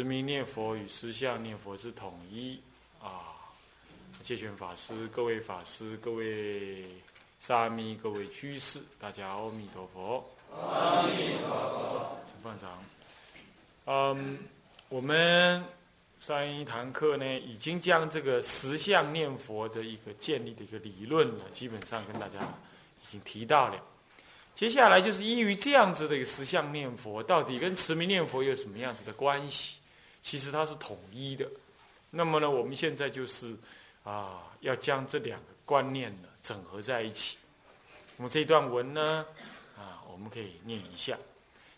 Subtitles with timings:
[0.00, 2.58] 持名念佛与实相念佛是统一
[3.02, 3.36] 啊！
[4.22, 6.86] 戒权法师、各位法师、各位
[7.38, 10.24] 沙弥、各位居士，大家阿弥陀佛。
[10.56, 12.16] 阿弥陀佛。
[12.24, 12.82] 请放长。
[13.84, 14.38] 嗯，
[14.88, 15.62] 我们。
[16.18, 22.38] 上一堂课呢，已经将这个十相念佛的一个建立的一个理论呢，基本上跟大家
[23.02, 23.78] 已经提到了。
[24.54, 29.76] 接下来就是依于这样子的一个十相念佛，到底跟持名念佛有什么样子的关系？
[30.22, 31.46] 其实它是统一的。
[32.10, 33.56] 那么呢，我们现在就是
[34.02, 37.38] 啊，要将这两个观念呢整合在一起。
[38.16, 39.24] 那么这段文呢，
[39.76, 41.16] 啊，我们可以念一下。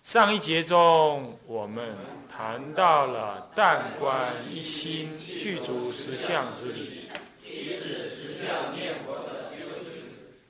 [0.03, 1.95] 上一节中，我们
[2.29, 7.09] 谈到了但观一心具足实相之理，
[7.45, 10.03] 即是实相念佛的修持。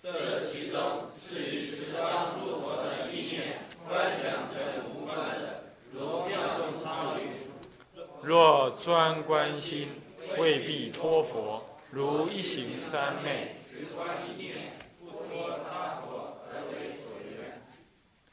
[0.02, 0.80] 这其中
[1.12, 5.64] 是与十方诸佛的意念、观想等无关的。
[5.92, 7.20] 如教中超语：
[8.32, 9.86] 若专观心，
[10.38, 11.62] 未必托佛。
[11.90, 13.54] 如一行三昧。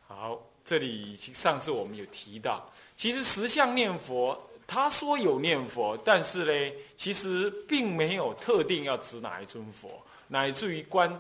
[0.08, 11.14] 好这里上次我们有提到，其实十相念佛，他说有念佛，但是呢，其实并没有特定要指哪一尊佛，乃至于观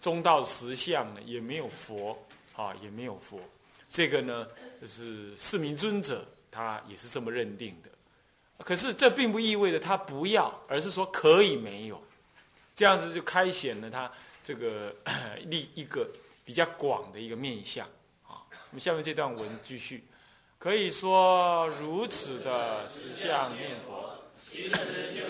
[0.00, 2.18] 中道实相呢，也没有佛
[2.56, 3.38] 啊，也没有佛。
[3.88, 4.48] 这个呢，
[4.80, 7.90] 就是四明尊者他也是这么认定的。
[8.58, 12.02] 可是这并不意味着他不要，而是说可以没有，
[12.74, 14.10] 这样子就开显了他
[14.42, 14.94] 这个
[15.46, 16.08] 立一个
[16.44, 17.86] 比较广的一个面相。
[18.78, 20.04] 下面这段文继续，
[20.58, 24.22] 可以说如此的石像念佛。
[24.52, 24.70] 其实
[25.14, 25.25] 就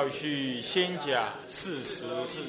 [0.00, 2.40] 要去先讲事实是。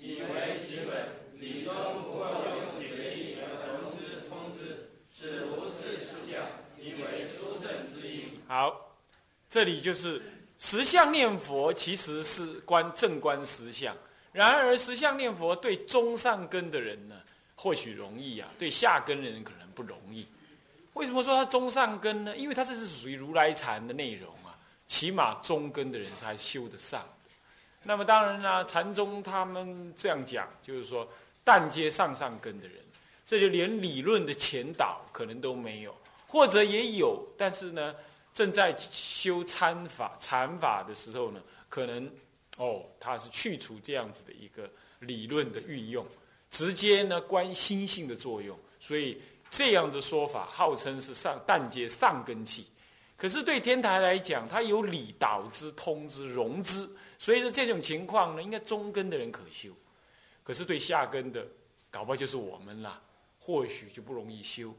[0.00, 1.08] 以为其本，
[1.40, 1.74] 理中
[2.04, 6.46] 不过用解义而同之通之，是无是实相，
[6.78, 8.26] 以为殊胜之意。
[8.46, 8.96] 好，
[9.50, 10.22] 这里就是
[10.56, 13.96] 实相念佛，其实是观正观实相。
[14.30, 17.16] 然而实相念佛对中上根的人呢，
[17.56, 20.24] 或许容易啊，对下根的人可能不容易。
[20.92, 22.36] 为什么说他中上根呢？
[22.36, 24.32] 因为他这是属于如来禅的内容。
[24.86, 27.04] 起码中根的人才修得上。
[27.82, 31.06] 那么当然呢，禅宗他们这样讲，就是说，
[31.42, 32.76] 但接上上根的人，
[33.24, 35.94] 这就连理论的前导可能都没有，
[36.26, 37.94] 或者也有，但是呢，
[38.32, 42.10] 正在修参法、禅法的时候呢，可能
[42.56, 44.70] 哦，他是去除这样子的一个
[45.00, 46.06] 理论的运用，
[46.50, 49.20] 直接呢观心性的作用，所以
[49.50, 52.66] 这样的说法号称是上但接上根器。
[53.16, 56.88] 可是对天台来讲，它有理导之、通之、融之，
[57.18, 59.70] 所以说这种情况呢，应该中根的人可修。
[60.42, 61.46] 可是对下根的，
[61.90, 63.00] 搞不好就是我们啦，
[63.38, 64.74] 或许就不容易修。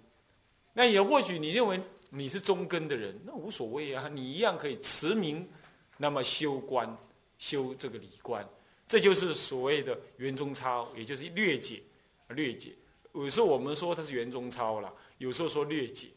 [0.73, 1.79] 那也或许你认为
[2.09, 5.49] 你是中根的人，那无所谓啊，你一样可以持名，
[5.97, 6.95] 那么修观、
[7.37, 8.47] 修这个理观，
[8.85, 11.81] 这就是所谓的圆中超，也就是略解、
[12.27, 12.73] 略解。
[13.13, 16.09] 有时候我们说它是圆中超了，有时候说略解。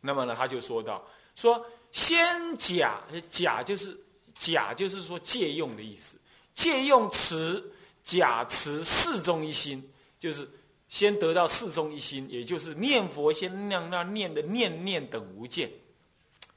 [0.00, 3.98] 那么呢，他就说到说先假假就是
[4.34, 6.16] 假就是说借用的意思，
[6.54, 7.62] 借用持
[8.02, 9.86] 假持四中一心，
[10.18, 10.48] 就是
[10.88, 15.70] 先得到四中一心，也就是念佛先让那念的念念等无间。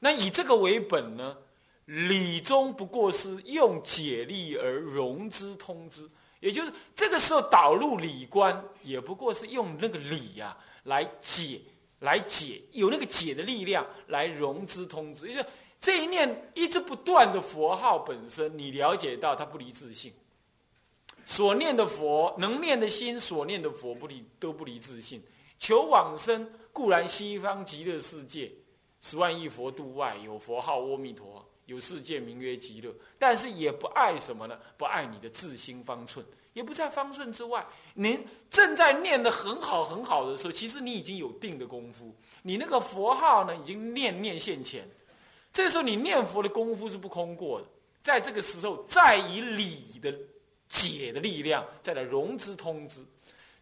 [0.00, 1.36] 那以这个为本呢，
[1.84, 6.08] 理中不过是用解力而融之通之，
[6.40, 11.60] 也就是这个时候导入理观，也不过是用那个理呀来解。
[12.04, 15.48] 来解有那个解的力量来融之通之，也就
[15.80, 20.12] 这一念一直不断的佛号本身，你了解到它不离自性。
[21.24, 25.22] 所念的佛，能念的心，所念的佛不离都不离自性。
[25.58, 28.52] 求往生固然西方极乐世界，
[29.00, 34.58] 十万亿佛度外有佛号阿弥陀，有世界名曰极乐，但是也不爱什么呢？
[34.76, 36.24] 不爱你的自心方寸，
[36.54, 37.64] 也不在方寸之外。
[37.92, 44.88] 您正在念的很好很好的时候，其实你已经有定的功夫，你那个佛号呢，已经念念现前。
[45.52, 47.66] 这时候你念佛的功夫是不空过的，
[48.02, 50.12] 在这个时候再以理的
[50.66, 53.04] 解的力量再来融之通之。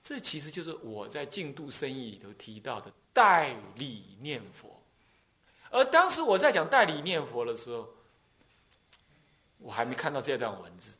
[0.02, 4.68] 这其实就是我在净度生意里头提到的代理念佛，
[5.70, 7.88] 而当时我在讲代理念佛的时候，
[9.58, 10.96] 我还没看到这段文字，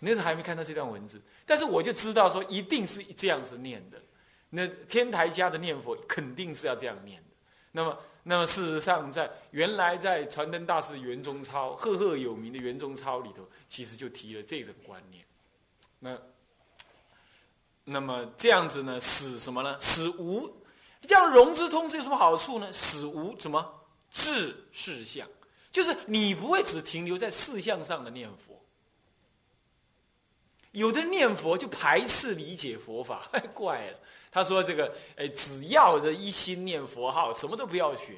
[0.00, 4.00] 那时候还没看到这段文字，但是我就知道说一定是这样子念的，
[4.50, 7.28] 那天台家的念佛肯定是要这样念的。
[7.72, 15.24] 那么，那么事实上，在原来在传灯大师圆中抄赫赫有名的圆中抄里头，其实就提了这种观念，
[15.98, 16.18] 那。
[17.90, 19.74] 那么这样子呢，使什么呢？
[19.80, 20.46] 使无
[21.00, 22.70] 这样融之通之有什么好处呢？
[22.70, 23.66] 使无什么
[24.10, 25.26] 治事相，
[25.72, 28.57] 就是你不会只停留在事相上的念佛。
[30.72, 33.98] 有的念佛就排斥理解佛法， 怪了。
[34.30, 38.14] 他说这个，哎，只要这一心念佛号，什么都不要学。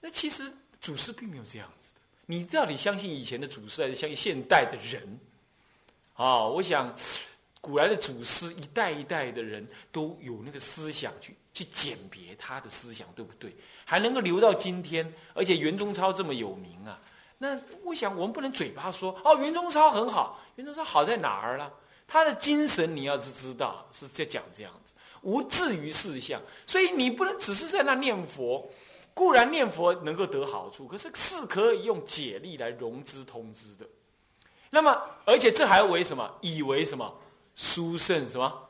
[0.00, 0.50] 那其实
[0.80, 2.00] 祖师并没有这样子的。
[2.26, 5.20] 你到底相信以前的祖师，还是相信现代的人？
[6.14, 6.94] 啊，我想。
[7.58, 13.52] 古来的祖师一代一代的人都有那个思想去去鉴别他的思想对不对，
[13.84, 17.02] 还能够留到今天，而且袁中超这么有名啊，
[17.38, 21.72] 那我想我们不能嘴巴说哦袁中超很好，袁中超好在哪儿了？
[22.06, 24.92] 他的精神你要是知道是在讲这样子，
[25.22, 28.70] 无至于事相，所以你不能只是在那念佛，
[29.12, 33.86] 固然念佛能够得好处，可是是可以用解力来融资通知的。
[34.70, 36.38] 那么而且这还为什么？
[36.40, 37.12] 以为什么？
[37.54, 38.68] 殊胜什么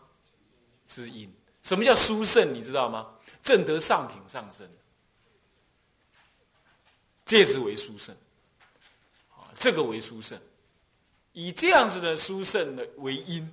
[0.86, 1.32] 之因？
[1.62, 2.54] 什么叫殊胜？
[2.54, 3.12] 你知道吗？
[3.42, 4.68] 正得上品上升，
[7.24, 8.16] 戒指为殊胜。
[9.58, 10.38] 这个为殊胜，
[11.32, 13.50] 以这样子的殊胜的为因，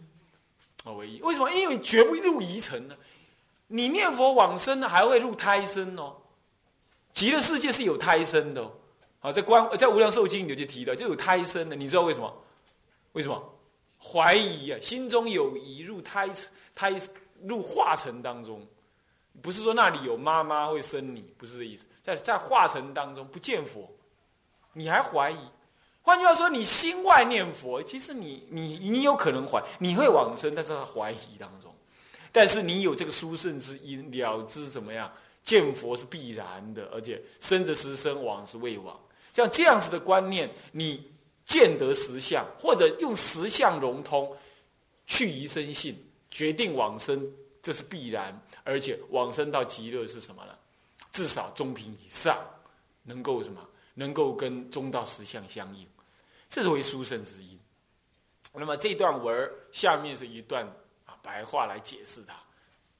[0.83, 1.21] 啊为因。
[1.21, 1.49] 为什么？
[1.51, 2.95] 因为绝不入疑尘呢。
[3.67, 6.15] 你念佛往生呢，还会入胎生哦。
[7.13, 8.71] 极乐世界是有胎生的哦。
[9.21, 11.75] 啊，在观在无量寿经里就提到，就有胎生的。
[11.75, 12.43] 你知道为什么？
[13.13, 13.41] 为什么？
[13.97, 16.29] 怀疑啊，心中有疑，入胎
[16.75, 16.93] 胎
[17.41, 18.67] 入化成当中，
[19.41, 21.85] 不是说那里有妈妈会生你，不是这意思。
[22.01, 23.89] 在在化成当中不见佛，
[24.73, 25.37] 你还怀疑？
[26.03, 31.73] 换句话说，你心外念佛，其实你你你有可能怀，你会往生，但是他怀疑当中。
[32.31, 35.11] 但是你有这个殊胜之因，了知怎么样？
[35.43, 38.95] 见佛是必然的，而且生则时生，往是未往。
[39.33, 41.11] 像这样子的观念，你。
[41.45, 44.33] 见得实相，或者用实相融通，
[45.05, 45.93] 去疑生信，
[46.31, 47.21] 决定往生，
[47.61, 48.41] 这是必然。
[48.63, 50.53] 而且往生到极乐是什么呢？
[51.11, 52.39] 至少中品以上，
[53.03, 53.59] 能够什么？
[53.93, 55.85] 能够跟中道实相相应，
[56.53, 57.59] 这是为书圣之因。
[58.53, 60.63] 那么这段文下面是一段
[61.03, 62.35] 啊白话来解释它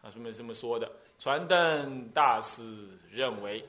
[0.01, 0.92] 啊，什么这么说的？
[1.20, 2.63] 传灯大师
[3.12, 3.63] 认为。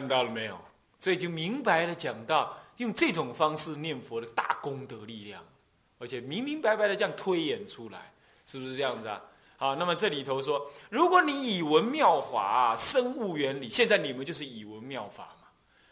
[0.00, 0.58] 看到了没有？
[0.98, 5.44] 这就明白了，讲到用这种方式念佛的大功德力量，
[5.98, 8.10] 而且明明白白的这样推演出来，
[8.46, 9.20] 是不是这样子啊？
[9.58, 15.48] 好，那么这里头说，如果你以文妙法生物原理，现在你们就是以文妙法嘛。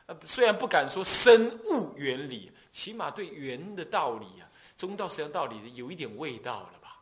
[0.07, 4.49] 呃，虽然不敢说生物原理，起码对圆的道理啊，
[4.79, 6.97] 中道实际上道理有一点味道了吧？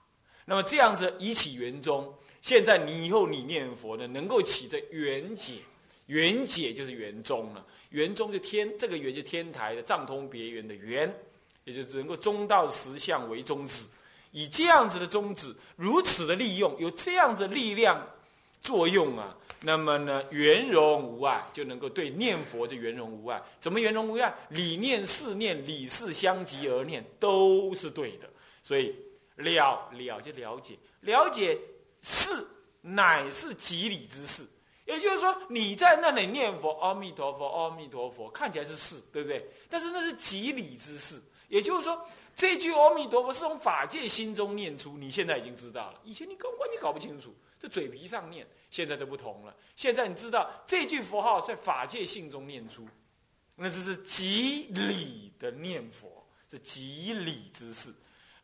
[0.45, 5.61] 那么这样子以起圆中，现在你以后你念佛呢，能够起着圆解。
[6.07, 11.13] 圆解就是圆中了，圆中就天，这个圆就天台的藏通别圆的圆，
[11.65, 13.87] 也就是能够中道实相为宗旨，
[14.31, 18.07] 以这样子的宗旨，如此的利用，有这样子力量
[18.61, 23.43] 作用啊，那么呢，圆融无碍，就能够对念佛就圆融无碍。
[23.59, 24.33] 怎么圆融无碍？
[24.51, 28.29] 理念、事念、理事相即而念，都是对的。
[28.63, 28.95] 所以
[29.37, 31.59] 了了就了解，了解
[32.03, 32.47] 事
[32.81, 34.45] 乃是即理之事。
[34.87, 39.45] 也就是说，你在那里念佛，阿弥陀佛，阿弥陀佛，看起来是事，对不对？
[39.69, 41.21] 但是那是即理之事。
[41.49, 46.01] 也就是说，这句阿弥陀佛是从法界心中念出，你现在已经知道了。
[46.05, 49.55] 以前你根本你搞不清楚，这嘴皮上念，现在都不同了。
[49.75, 52.87] 现在你知道这句佛号在法界性中念出，
[53.57, 57.93] 那这是即理的念佛，是即理之事。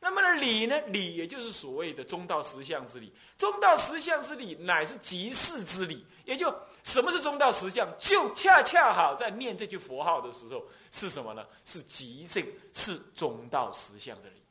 [0.05, 0.77] 那么呢，理呢？
[0.89, 3.13] 理也就是所谓的中道实相之理。
[3.39, 6.05] 中道实相之理乃是即事之理。
[6.25, 7.89] 也就什么是中道实相？
[7.97, 11.47] 就恰恰好在念这句佛号的时候是什么呢？
[11.65, 14.43] 是即这是中道实相的理。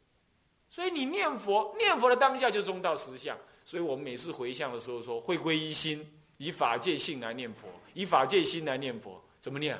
[0.70, 3.38] 所以你念佛，念佛的当下就是中道实相。
[3.66, 9.22] 所以我们每次回向的时候说，会归一心，以法界性来念佛，以法界心来念佛。
[9.42, 9.78] 怎么念？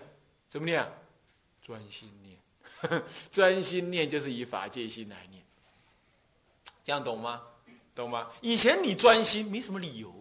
[0.50, 0.86] 怎么念？
[1.62, 2.38] 专心念，
[3.32, 5.41] 专心念就是以法界心来念。
[6.92, 7.42] 这样懂吗？
[7.96, 8.28] 懂吗？
[8.42, 10.14] 以前你专心没什么理由，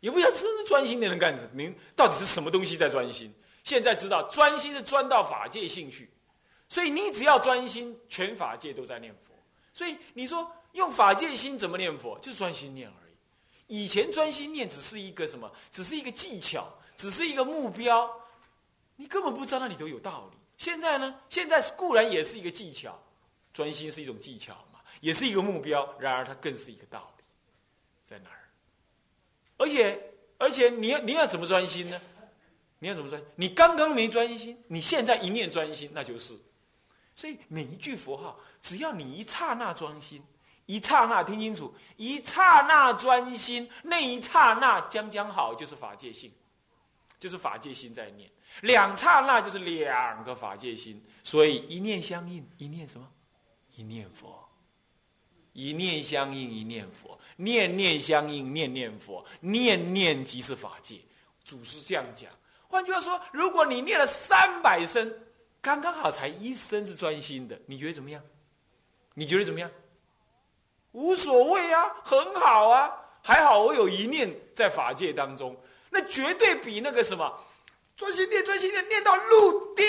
[0.00, 1.48] 也不知道真的专心的人干什么。
[1.54, 3.32] 您到底是什么东西在专心？
[3.62, 6.10] 现在知道专心是专到法界兴趣，
[6.68, 9.34] 所以你只要专心，全法界都在念佛。
[9.72, 12.18] 所以你说用法界心怎么念佛？
[12.20, 13.14] 就专心念而已。
[13.66, 15.50] 以前专心念只是一个什么？
[15.70, 18.14] 只是一个技巧，只是一个目标，
[18.96, 20.38] 你根本不知道那里头有道理。
[20.58, 21.14] 现在呢？
[21.30, 23.02] 现在固然也是一个技巧，
[23.54, 24.54] 专心是一种技巧。
[25.00, 27.24] 也是一个目标，然而它更是一个道理，
[28.04, 28.48] 在哪儿？
[29.56, 30.00] 而且，
[30.38, 32.00] 而且你要你要怎么专心呢？
[32.80, 33.22] 你要怎么专？
[33.36, 36.38] 你刚刚没专心，你现在一念专心，那就是。
[37.14, 40.22] 所以每一句佛号，只要你一刹那专心，
[40.66, 46.32] 一刹那听清楚，一刹那专心，那一刹那将将好，就是法界性，
[47.18, 48.28] 就是法界心在念。
[48.62, 53.08] 两刹那就是两个法界心，所以一念相应，一念什么？
[53.76, 54.43] 一念佛。
[55.54, 59.24] 一念相应，一念佛；念念相应，念念佛。
[59.40, 61.00] 念念即是法界。
[61.44, 62.30] 祖师这样讲。
[62.68, 65.10] 换句话说，如果你念了三百声，
[65.62, 68.22] 刚刚好才一声是专心的，你觉得怎么样？
[69.14, 69.70] 你觉得怎么样？
[70.92, 72.90] 无所谓啊，很好啊，
[73.22, 75.56] 还好我有一念在法界当中，
[75.88, 77.32] 那绝对比那个什么
[77.96, 79.84] 专心念、专心念念到入定，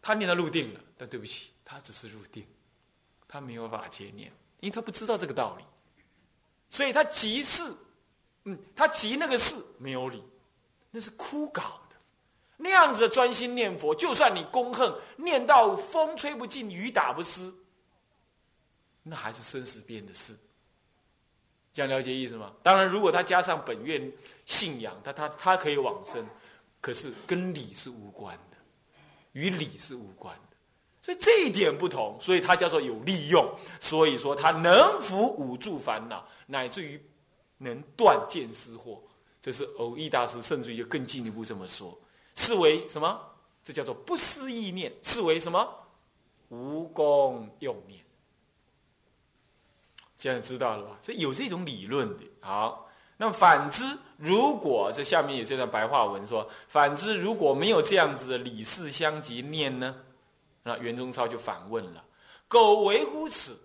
[0.00, 2.44] 他念到入定了，但对不起，他只是入定，
[3.28, 4.32] 他没有法界念。
[4.62, 5.64] 因为他不知道这个道理，
[6.70, 7.74] 所以他急事，
[8.44, 10.22] 嗯，他急那个事没有理，
[10.88, 11.96] 那是枯槁的。
[12.56, 17.52] 那样子的专心念佛，就算你功恨念到风吹不进，雨打不湿，
[19.02, 20.32] 那还是生死变的事。
[21.74, 22.54] 这样了解意思吗？
[22.62, 24.12] 当然，如果他加上本愿
[24.46, 26.24] 信仰，他他他可以往生，
[26.80, 28.56] 可是跟理是无关的，
[29.32, 30.38] 与理是无关。
[31.02, 33.44] 所以这一点不同，所以它叫做有利用。
[33.80, 37.04] 所以说它能伏五住烦恼，乃至于
[37.58, 39.00] 能断见思惑。
[39.40, 41.98] 这是偶益大师甚至于就更进一步这么说，
[42.36, 43.20] 视为什么？
[43.64, 45.68] 这叫做不思意念，视为什么？
[46.50, 48.00] 无功用念。
[50.16, 50.96] 现在知道了吧？
[51.00, 52.22] 所以有这种理论的。
[52.38, 59.96] 好，那么反之，如果这下面有这段白话文说，反之如果没有这样子的理事相及念呢？
[60.62, 62.04] 那袁宗超就反问了
[62.46, 63.56] ：“苟为乎此，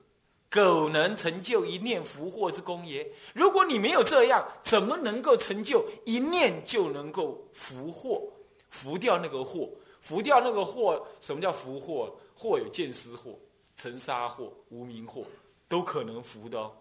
[0.50, 3.08] 苟能成就一念福祸之功也？
[3.34, 8.24] 如果你没有这样，怎么能够成就一念就能够福祸？
[8.70, 9.70] 福掉那个祸，
[10.02, 11.06] 福掉那个祸。
[11.20, 12.16] 什么叫福祸？
[12.34, 13.38] 祸有见思祸、
[13.76, 15.24] 尘沙祸、无名祸，
[15.68, 16.60] 都可能福的。
[16.60, 16.72] 哦。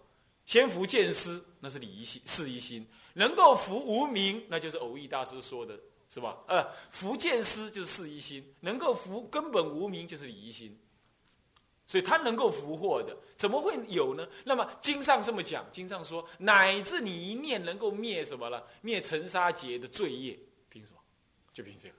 [0.45, 6.39] 先福见思，那是理一心、事一心；能够福无名，那就是偶益大师说的。”是吧？
[6.47, 10.79] 呃，福见思就是事一心，能够福根本无名就是理一心，
[11.87, 14.27] 所以他能够福祸的，怎么会有呢？
[14.45, 18.67] 那么经上这么讲，经上说，乃至你一念能够灭什么了？
[18.81, 20.99] 灭尘沙劫的罪业，凭什么？
[21.53, 21.95] 就凭这个，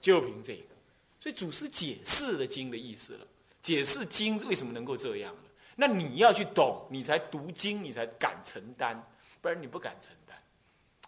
[0.00, 0.74] 就凭这个。
[1.20, 3.26] 所以祖师解释了经的意思了，
[3.62, 5.42] 解释经为什么能够这样了。
[5.76, 9.00] 那你要去懂，你才读经，你才敢承担，
[9.40, 10.42] 不然你不敢承担。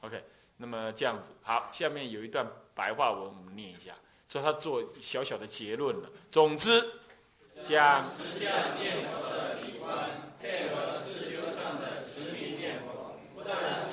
[0.03, 0.23] OK。
[0.59, 3.93] 那么这样子，好，下面有一段白话文，我们念一下，
[4.29, 6.81] 说他做小小的结论了，总之
[7.63, 13.86] 将，实现念佛的机关，配合世界上的持名念佛，不断的。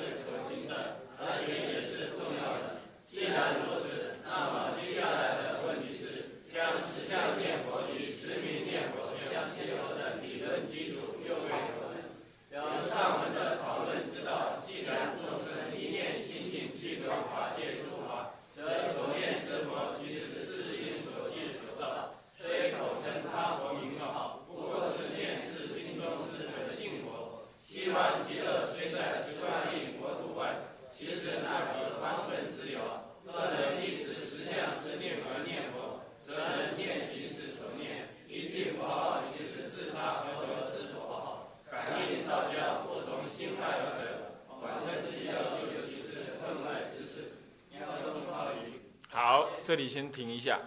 [49.64, 50.60] 这里先停一下。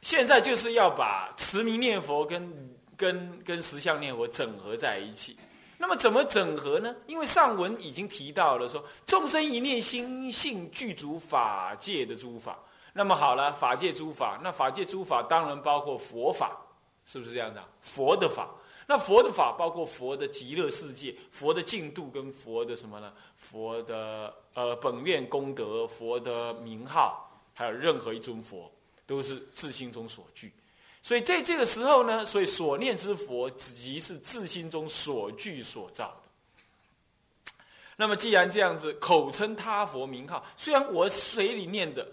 [0.00, 5.36] 现在就是要把持名念佛跟跟跟实相念佛整合在一起。
[5.78, 6.94] 那么怎么整合呢？
[7.06, 12.58] 因为上文已经提到了说，众生一念心性具足法界的诸法。
[12.94, 16.56] 那么好了，法界诸法，那法界诸法当然包括佛法，
[17.04, 17.62] 是不是这样的？
[17.82, 18.48] 佛的法，
[18.86, 23.12] 那佛的法包括佛的极乐世界、佛的净度跟佛的什么呢？
[23.36, 28.70] 佛的呃本愿功德、佛的名号，还有任何一尊佛，
[29.06, 30.52] 都是自心中所具。
[31.00, 37.52] 所以在这个时候呢，所以所念之佛，即是自心中所具所造的。
[37.96, 42.06] 那么既然这样子，口称他佛名号，虽然我嘴里念的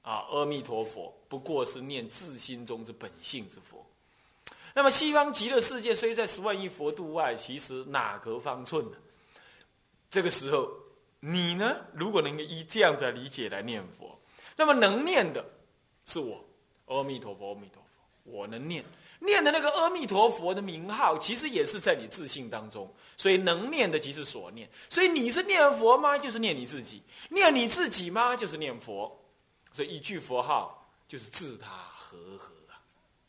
[0.00, 3.84] 啊阿弥陀佛，不过是念自心中之本性之佛。
[4.74, 8.96] 那么西方极乐世界虽在十万亿佛度外，其实哪隔方寸呢？
[10.08, 10.70] 这个时候，
[11.20, 14.17] 你呢，如果能够以这样的理解来念佛，
[14.58, 15.44] 那么能念的
[16.04, 16.44] 是我，
[16.86, 17.88] 阿弥陀佛，阿弥陀佛。
[18.24, 18.84] 我能念
[19.20, 24.68] 念的那个阿弥陀佛的名号，其实也是在你自信当中，所以能念的即是所念。
[24.90, 26.18] 所以你是念佛吗？
[26.18, 27.00] 就是念你自己；
[27.30, 28.34] 念你自己吗？
[28.36, 29.16] 就是念佛。
[29.72, 32.82] 所以一句佛号就是自他和合啊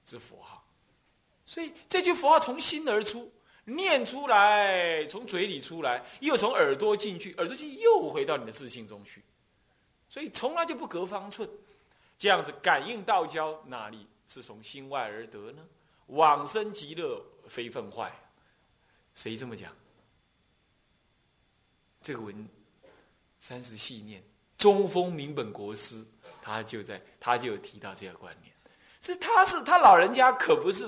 [0.03, 0.65] 之佛号。
[1.45, 3.32] 所以这句佛号从心而出，
[3.65, 9.23] 念出来，从嘴里出来，又从耳朵进去，耳朵进去又回到你的自信中去。
[10.10, 11.48] 所以从来就不隔方寸，
[12.17, 14.08] 这样子感应道交哪里？
[14.28, 15.65] 是从心外而得呢？
[16.08, 18.12] 往生极乐非分坏，
[19.15, 19.72] 谁这么讲？
[22.02, 22.48] 这个文
[23.39, 24.24] 三十细念，
[24.58, 26.06] 中风明本国师，
[26.41, 28.54] 他就在他就有提到这个观念。
[29.02, 30.88] 是他是他老人家可不是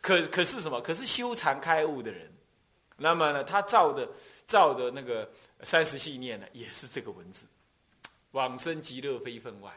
[0.00, 0.80] 可可是什么？
[0.80, 2.30] 可是修禅开悟的人。
[2.96, 4.08] 那么呢，他造的
[4.46, 5.30] 造的那个
[5.62, 7.46] 三十细念呢，也是这个文字：
[8.32, 9.72] 往生极乐非分外。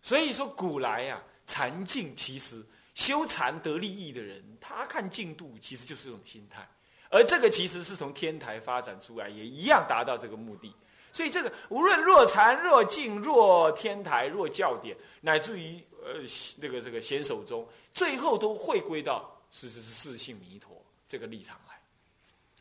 [0.00, 2.60] 所以说，古来呀，禅境其实
[2.92, 6.68] 修禅得利益的人，他看净度其实就是这种心态，
[7.08, 10.74] 而这个其实是从天台发展出来，也一样达到这个目的。
[11.12, 16.14] 所以这个无论若禅若净若天台若教典，乃至于呃
[16.58, 21.80] 那个这个显手中，最后都会归到是是是四性弥陀这个立场来。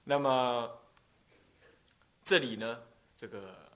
[0.04, 0.70] 那么
[2.24, 2.80] 这里呢，
[3.18, 3.71] 这个。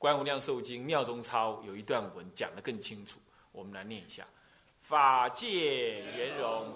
[0.00, 3.18] 观无量寿经妙中抄有一段文讲得更清楚，
[3.52, 4.26] 我们来念一下：
[4.80, 6.72] 法界圆融。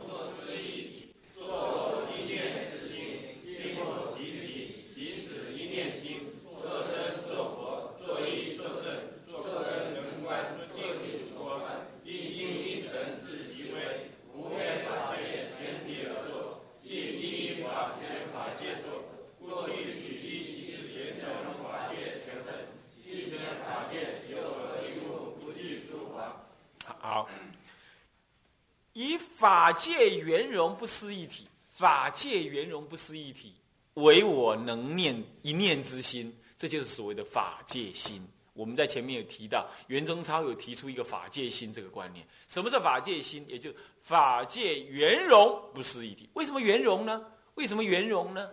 [29.35, 33.53] 法界圆融不思一体，法界圆融不思一体，
[33.95, 38.27] 唯我能念一念之心，这就是所谓的法界心。
[38.53, 42.25] 我们在前面有提到，袁中超有提出一个法界心这个观念。
[42.47, 43.45] 什么是法界心？
[43.49, 46.29] 也就法界圆融不思一体。
[46.35, 47.21] 为什么圆融呢？
[47.57, 48.49] 为什么圆融呢？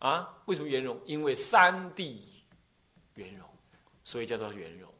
[0.00, 1.00] 啊，为什么圆融？
[1.06, 2.42] 因为三地
[3.14, 3.46] 圆融，
[4.02, 4.92] 所以叫做圆融。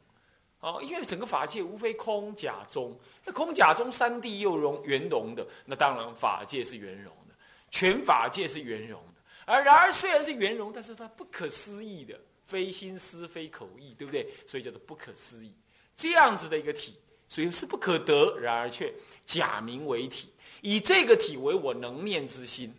[0.61, 7.35] 哦，因为整个法界无非空假中，那空假中三谛又融圆融的，那当然法界是圆融的，
[7.71, 9.21] 全法界是圆融的。
[9.45, 14.27] 而然而虽然是圆融，但是它不可思议的，非心思非口意，对不对？
[14.45, 15.51] 所以叫做不可思议。
[15.95, 16.95] 这样子的一个体，
[17.27, 18.93] 所以是不可得，然而却
[19.25, 20.29] 假名为体，
[20.61, 22.71] 以这个体为我能念之心，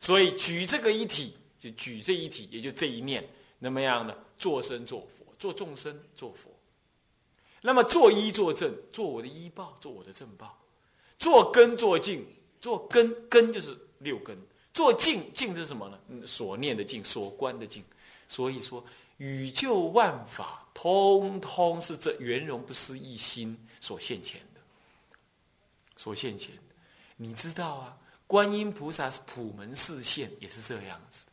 [0.00, 3.24] 所以举这个一体，就举这一体，也就这一念，
[3.60, 4.12] 那么样呢？
[4.36, 6.50] 做生做佛，做众生做佛。
[7.60, 10.56] 那么做一做正，做我的医报，做我的正报，
[11.18, 12.24] 做根做净，
[12.60, 14.36] 做根根就是六根，
[14.72, 16.26] 做净净是什么呢？
[16.26, 17.84] 所念的净，所观的净。
[18.26, 18.84] 所以说，
[19.16, 24.60] 宇宙万法通通是这圆融不思议心所现前的，
[25.96, 26.62] 所现前的。
[27.16, 31.24] 你知道啊，观音菩萨是普门示现，也是这样子。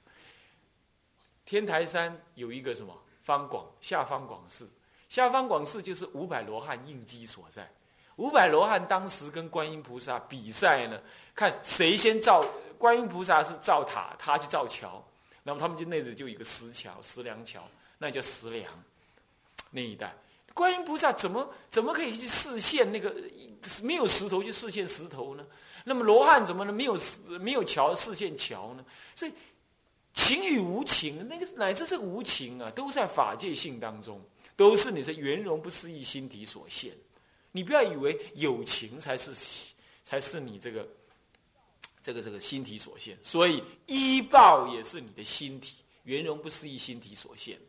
[1.43, 4.67] 天台山有一个什么方广下方广寺，
[5.07, 7.69] 下方广寺就是五百罗汉应机所在。
[8.17, 10.99] 五百罗汉当时跟观音菩萨比赛呢，
[11.33, 12.45] 看谁先造。
[12.77, 15.03] 观音菩萨是造塔，他去造桥，
[15.43, 17.63] 那么他们就那里就有一个石桥、石梁桥，
[17.97, 18.71] 那叫石梁
[19.71, 20.13] 那一带。
[20.53, 23.13] 观音菩萨怎么怎么可以去视线那个
[23.81, 25.45] 没有石头就视线石头呢？
[25.83, 26.97] 那么罗汉怎么能没有
[27.39, 28.85] 没有桥视线桥呢？
[29.15, 29.33] 所以
[30.13, 34.21] 情与无情，那个乃至这个无情啊，都在法界性当中，
[34.55, 36.93] 都是你这圆融不思议心体所现。
[37.51, 39.33] 你不要以为有情才是
[40.03, 40.87] 才是你这个
[42.01, 47.59] 这个这个心体所现，所以依报也是你的心体圆融不思议心体所现。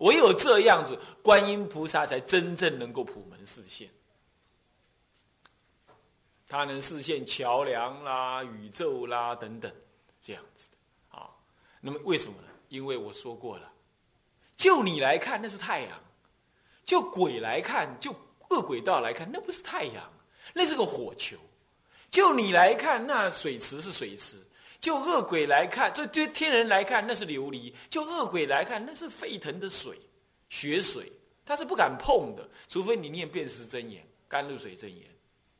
[0.00, 3.88] 唯有这样子，观音菩萨才真正能够普门示现。
[6.48, 9.72] 他能视现桥梁啦、宇宙啦等等，
[10.20, 11.30] 这样子的啊。
[11.80, 12.48] 那么为什么呢？
[12.68, 13.72] 因为我说过了，
[14.56, 16.00] 就你来看那是太阳，
[16.86, 18.14] 就鬼来看，就
[18.48, 20.10] 恶鬼道来看，那不是太阳，
[20.54, 21.36] 那是个火球。
[22.08, 24.36] 就你来看，那水池是水池；
[24.80, 30.00] 就恶鬼来看，这对天人来看，那是琉璃；就恶鬼来看，那是沸腾的水、
[30.48, 31.12] 血水，
[31.44, 35.04] 他是不敢碰的，除非你念辨识真言、甘露水真言。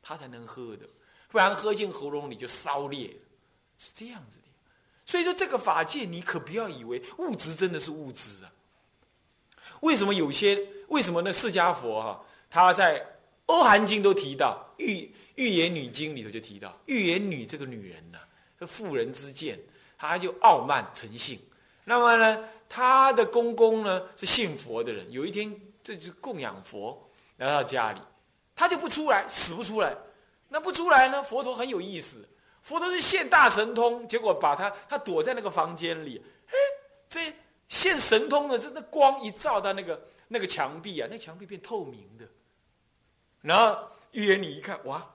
[0.01, 0.87] 他才能喝的，
[1.27, 3.09] 不然喝进喉咙里就烧裂，
[3.77, 4.43] 是这样子的。
[5.05, 8.51] 所以说，这个法界你可不要以为物质真的是物质啊。
[9.81, 10.65] 为什么有些？
[10.87, 12.99] 为什么呢释迦佛哈，他在
[13.45, 18.17] 《欧含经》都提到《玉玉言女经》里头就提到，玉言女这个女人呐，
[18.59, 19.59] 这妇人之见，
[19.97, 21.39] 她就傲慢成性。
[21.83, 27.99] 那么呢，她的公公呢是信佛的人，有一天这就供养佛来到家里。
[28.59, 29.95] 他就不出来，死不出来。
[30.49, 31.21] 那不出来呢？
[31.21, 32.27] 佛陀很有意思，
[32.63, 36.53] 佛陀是现大神通，结果把他他躲在那个房间里，哎，
[37.07, 37.31] 这
[37.67, 42.27] 现神通的，这那光一照到那个那个墙壁啊，那墙壁变透明的。
[43.41, 45.07] 然后预言你一看，哇，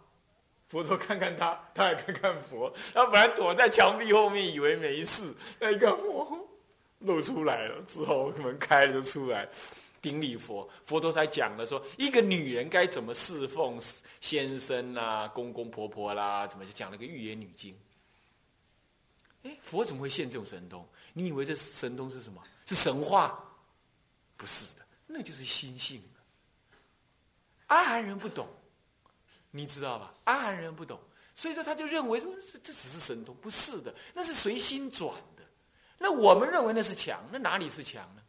[0.69, 6.27] 佛陀看看他，他也看看佛，他本来躲在墙壁后面，以为没事，那一看，哇，
[7.01, 9.49] 露出来了，之后门开了出来。
[10.01, 13.79] 顶礼佛，佛陀才讲了说，一个女人该怎么侍奉
[14.21, 17.73] 先生啦、公公婆婆啦，怎么就讲了个预言女经。
[19.45, 20.85] 哎，佛怎么会现这种神通？
[21.13, 22.43] 你以为这神通是什么？
[22.67, 23.39] 是神话？
[24.37, 24.82] 不是的，
[25.13, 26.03] 那就是心性。
[27.67, 28.49] 阿含人不懂，
[29.51, 30.13] 你知道吧？
[30.25, 30.99] 阿含人不懂，
[31.35, 35.43] 所以说他就认为说这这只是神通，不是的，那是随心转的。
[35.99, 38.23] 那我们认为那是强，那哪里是强呢？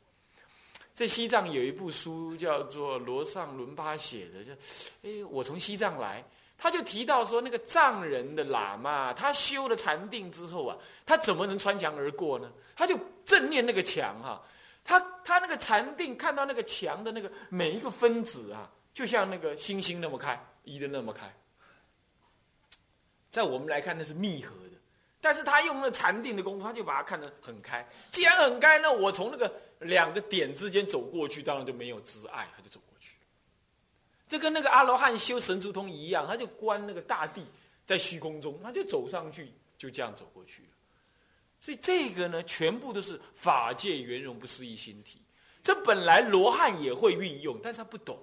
[0.93, 4.53] 在西藏有一部书叫做罗尚伦巴写的，就，
[5.01, 6.23] 哎，我从西藏来，
[6.55, 12.51] 他就提到说，那个藏人的喇嘛，他修了禅定之后啊，他怎么能穿墙而过呢？
[12.75, 14.41] 他就正念那个墙哈，
[14.83, 21.33] 他他那个禅定看到那个墙的那个每一个分子啊，就像那个星星那么开，移的那么开，
[23.29, 24.77] 在我们来看那是密合的，
[25.21, 27.87] 但是他用那禅定的功夫，他就把它看得很开。
[28.11, 29.51] 既然很开，那我从那个。
[29.83, 33.17] 两个点之间走过去，当然就没有执爱，他就走过去。
[34.29, 37.45] 这跟那个阿罗汉修神足通一样，他就观那个大地
[37.85, 40.63] 在虚空中，他就走上去，就这样走过去。
[41.63, 45.21] 所以这个呢，全部都是法界圆融不思议心体。
[45.61, 48.21] 这本来罗汉也会运用，但是他不懂，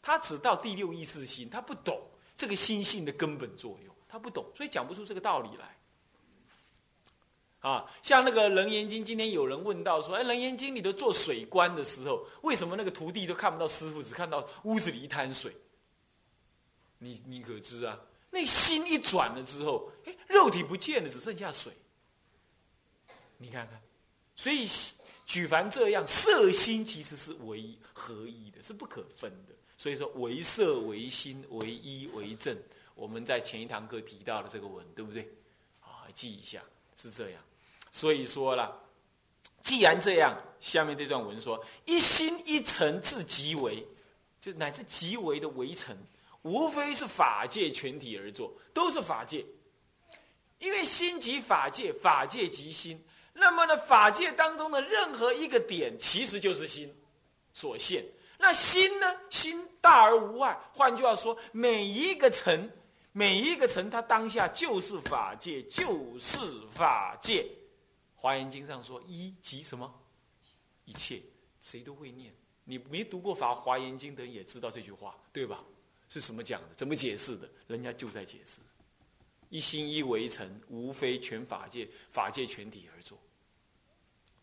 [0.00, 2.00] 他只到第六意识心，他不懂
[2.34, 5.76] 这个心性的根本作用，他不懂，所以讲不出这个道理来。
[7.58, 15.54] 啊，像那个《楞严经》，今天有人问到说：“哎，《楞严经》里头做水观的时候，为什么那个徒弟都看不到师傅，只看到屋子里一滩水？”
[16.96, 18.00] 你你可知啊？
[18.30, 21.70] 那心一转了之后，哎，肉体不见了，只剩下水。
[23.42, 23.80] 你看看，
[24.36, 24.68] 所以
[25.24, 29.54] 举凡这样，色心其实是唯一合一的，是不可分的。
[29.78, 32.54] 所以说，唯色唯心，唯一唯正。
[32.94, 35.26] 我们在前一堂课提到的这个文，对不对？
[35.80, 36.62] 啊，记一下，
[36.94, 37.42] 是这样。
[37.90, 38.78] 所以说了，
[39.62, 43.82] 既然这样，下面这段文说：一心一诚至极为，
[44.38, 45.96] 就乃至极为的围城，
[46.42, 49.46] 无非是法界全体而作，都是法界。
[50.58, 53.02] 因为心即法界，法界即心。
[53.40, 56.94] 那么呢，法界当中的任何一个点，其实就是心
[57.52, 58.04] 所现。
[58.38, 60.56] 那心呢，心大而无外。
[60.72, 62.70] 换句话说，每一个尘，
[63.12, 66.38] 每一个尘，它当下就是法界，就是
[66.70, 67.46] 法界。
[68.14, 69.90] 华严经上说：“一即什么？
[70.84, 71.22] 一切，
[71.58, 72.32] 谁都会念。
[72.64, 75.64] 你没读过法华严经的人也知道这句话，对吧？
[76.08, 76.74] 是什么讲的？
[76.74, 77.48] 怎么解释的？
[77.66, 78.60] 人家就在解释：
[79.48, 83.18] 一心一为成，无非全法界，法界全体而作。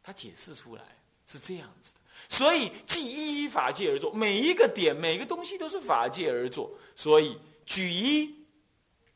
[0.07, 0.81] 他解释出来
[1.25, 1.99] 是这样子的。
[2.29, 6.71] 所以即一一法界而作，每一个点、每个东西都是法界而作。
[6.95, 8.33] 所以举一，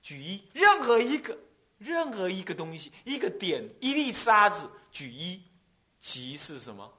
[0.03, 1.37] 举一，任何一个、
[1.77, 5.41] 任何一个东西，一个点、一粒沙子，举一，
[5.97, 6.93] 即是什么？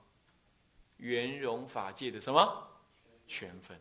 [0.96, 2.66] 圆融法界的什么
[3.26, 3.78] 全分？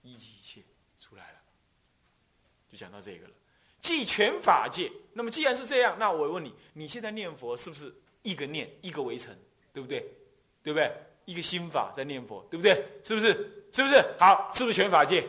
[0.00, 0.62] 一即一切
[0.98, 1.38] 出来了，
[2.72, 3.34] 就讲到这个了。
[3.78, 4.90] 即全法界。
[5.12, 9.34] 那么既然是这样，那我问你，你现在念佛是不是一个念一个为成，
[9.72, 10.00] 对不对？
[10.62, 10.92] 对不对？
[11.24, 12.84] 一个心法在念佛，对不对？
[13.02, 13.32] 是不是？
[13.72, 14.02] 是不是？
[14.18, 15.26] 好，是不是全法界？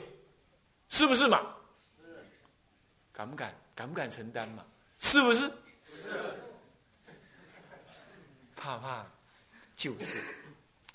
[0.87, 1.55] 是不是嘛？
[3.11, 3.53] 敢不敢？
[3.75, 4.65] 敢不敢承担嘛？
[4.97, 5.41] 是不是？
[5.83, 6.09] 是。
[8.55, 9.05] 怕怕，
[9.75, 10.21] 就是。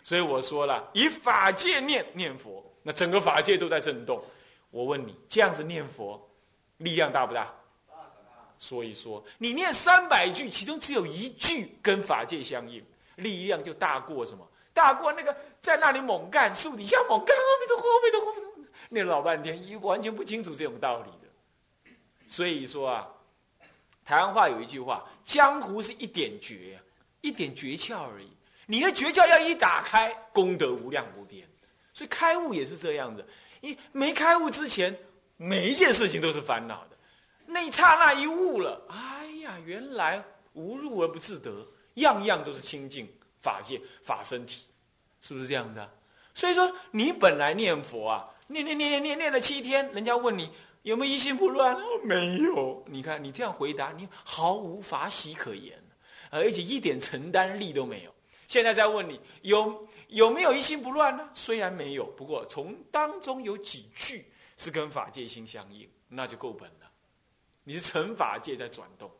[0.03, 4.23] 所以我说了，以法界念念佛，那整个法界都在震动。
[4.71, 6.21] 我问你，这样子念佛，
[6.79, 7.55] 力量大不大？
[8.64, 12.83] 所以说，你念三百句，其中只有一句跟法界相应，
[13.16, 14.48] 力量就大过什么？
[14.72, 21.92] 大过那个在那里猛干树底下猛干，阿弥陀佛，阿弥陀佛，念老半天，一完全不清楚这种道理的。
[22.27, 23.07] 所以说啊，
[24.03, 26.81] 台湾话有一句话：江湖是一点诀，
[27.20, 28.35] 一点诀窍而已。
[28.64, 31.46] 你的诀窍要一打开，功德无量无边。
[31.92, 33.22] 所以开悟也是这样的，
[33.61, 34.98] 一没开悟之前，
[35.37, 36.94] 每一件事情都是烦恼的。
[37.55, 40.21] 那一刹那一悟了，哎呀，原来
[40.55, 41.64] 无入而不自得，
[41.95, 43.09] 样样都是清净。
[43.40, 44.64] 法界法身体，
[45.21, 45.88] 是不是这样子啊？
[46.35, 50.51] 所以说，你本来念佛啊，念念念念念念了七天，人家问你
[50.83, 51.77] 有没有一心不乱？
[52.03, 52.83] 没有。
[52.88, 55.81] 你看你这样回答，你毫无法喜可言，
[56.31, 58.12] 而且一点承担力都没有。
[58.49, 61.29] 现在再问你有有没有一心不乱呢？
[61.35, 66.90] 虽然没有，不过从当中有几句是跟法界心相应，那就够本了。
[67.64, 69.11] 你是成法界在转动。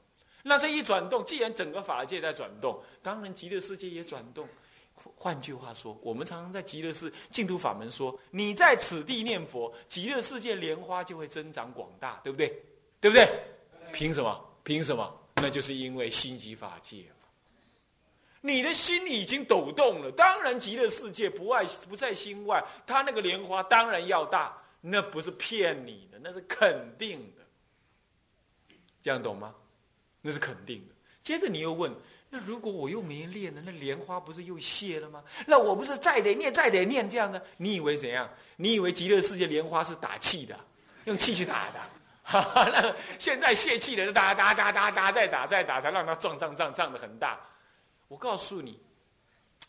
[0.43, 4.47] 那这一转动，既然整个法界在转动，当然极乐世界也转动。
[5.17, 12.63] 换句话说，我们常常在极乐世净土法门说，你在此地念佛，极乐世界莲花就会增长广大，对不对？
[13.01, 13.29] 对不对？
[13.93, 14.57] 凭什么？
[14.63, 15.21] 凭什么？
[15.37, 17.05] 那就是因为心即法界
[18.41, 27.44] 你的心已经抖动了，当然极乐世界不外不在心外，它那个莲花当然要大，那不是骗你的，那是肯定的。
[29.05, 29.55] 这样懂吗？
[30.23, 30.95] 那是肯定的。
[31.23, 31.95] 接着你又问：
[32.31, 33.63] 那如果我又没练呢？
[33.67, 35.23] 那莲花不是又谢了吗？
[35.47, 37.45] 那我不是再得念，再得念这样的？
[37.59, 38.27] 你以为怎样？
[38.57, 40.59] 你以为极乐世界莲花是打气的，
[41.05, 41.81] 用气去打的？
[42.33, 47.39] 那现在泄气的，打打打打打，再打再打，才让它胀胀胀胀的很大。
[48.09, 48.81] 我告诉你，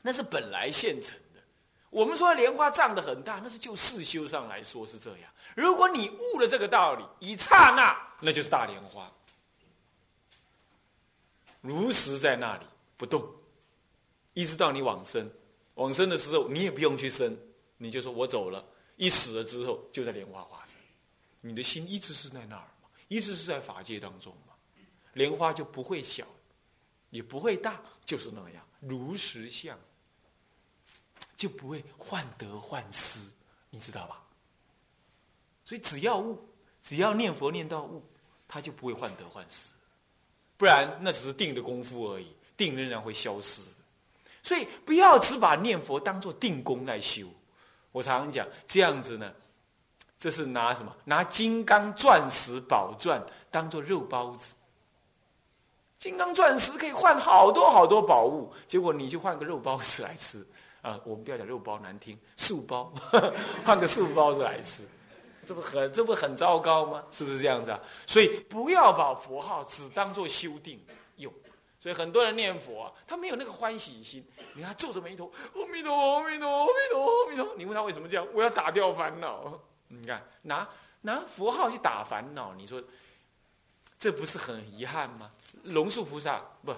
[0.02, 1.42] 那是本来现成的。
[1.90, 5.30] 我们说莲花胀的很大，那是就世修上来说是这样。
[5.56, 9.12] 如果你悟了这个道理，一刹那，那就是大莲花。
[11.66, 13.28] 如实在那里不动，
[14.34, 15.30] 一直到你往生，
[15.74, 17.36] 往生的时候你也不用去生，
[17.78, 18.64] 你就说我走了，
[18.98, 20.76] 一死了之后就在莲花化身，
[21.42, 24.54] 你的心一直是在那儿嘛，一直是在法界当中嘛，
[25.14, 26.26] 莲花就不会小，
[27.10, 28.64] 也不会大，就是那样。
[28.80, 29.80] 如实相，
[31.36, 33.20] 就不会患得患失，
[33.72, 34.24] 你知道吧？
[35.64, 36.40] 所以只要悟，
[36.82, 38.04] 只要念佛念到悟，
[38.48, 39.72] 他就不会患得患失。
[40.58, 43.62] 不然，那只是定的功夫而已，定仍然会消失。
[44.42, 47.26] 所以，不要只把念佛当做定功来修。
[47.92, 49.34] 我常常讲，这样子呢，
[50.18, 50.96] 这是拿什么？
[51.04, 54.54] 拿金刚钻石宝钻当做肉包子。
[55.98, 60.46] 金刚钻石可以换好多好多宝物，结果你就换个肉包子来吃
[60.82, 61.00] 啊！
[61.04, 62.94] 我们不要讲肉包难听，素包，
[63.66, 64.84] 换个素包子来吃。
[65.46, 67.04] 这不很这不很糟糕吗？
[67.12, 67.80] 是不是这样子啊？
[68.08, 70.84] 所以不要把佛号只当做修定
[71.18, 71.32] 用。
[71.80, 74.26] 所以很多人念佛，他没有那个欢喜心。
[74.56, 77.56] 你看皱着眉头，阿弥陀佛，阿弥陀佛，阿弥陀佛，阿弥陀佛。
[77.56, 78.28] 你问他为什么这样？
[78.34, 79.60] 我要打掉烦恼。
[79.88, 80.68] 你看拿
[81.02, 82.84] 拿佛号去打烦恼，你说
[84.00, 85.32] 这不是很遗憾吗？
[85.64, 86.74] 龙树菩萨不，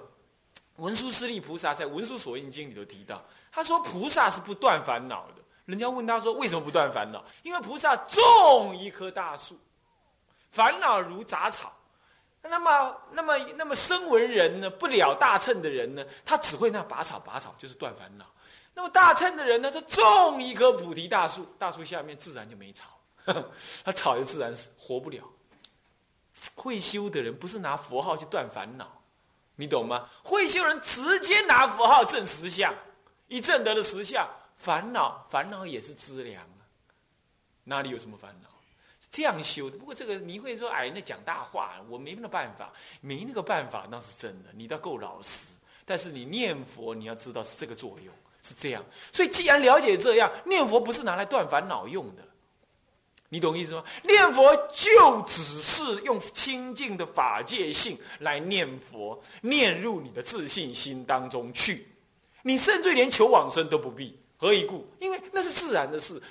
[0.76, 5.37] 文殊师利菩萨在《文殊所印经》里头提到，他说菩萨是不断烦恼的。
[5.68, 7.22] 人家问他说：“为什么不断烦恼？
[7.44, 9.60] 因为菩萨种一棵大树，
[10.50, 11.74] 烦恼如杂草。
[12.42, 14.70] 那么，那么，那么声闻人呢？
[14.70, 16.06] 不了大乘的人呢？
[16.24, 18.26] 他只会那拔草拔草，就是断烦恼。
[18.74, 19.70] 那么大乘的人呢？
[19.70, 22.86] 他种一棵菩提大树，大树下面自然就没草，
[23.84, 25.22] 他草就自然是活不了。
[26.56, 28.88] 会修的人不是拿佛号去断烦恼，
[29.58, 30.08] 你懂吗？
[30.24, 32.74] 会修人直接拿佛号证实相，
[33.28, 34.26] 一证得了实相。”
[34.58, 36.62] 烦恼，烦恼也是资粮啊！
[37.64, 38.50] 哪里有什么烦恼？
[39.10, 39.78] 这样修的。
[39.78, 44.50] 不过这个你会说，哎，那讲大话，我没那个办法，没那个办法，那是真的。
[44.54, 45.48] 你倒够老实。
[45.86, 48.84] 但是你念佛，你要知道是这个作用，是这样。
[49.14, 52.22] 所以既然了解这样，念佛不是拿来断烦恼用的，
[53.30, 53.82] 你懂意思吗？
[54.04, 61.88] 念佛就只是用清净的法界性来念佛，念入你的自信心当中去。
[62.42, 64.86] 你甚至连求往生都不必，何以故？
[65.00, 66.22] 因为那是自然的事。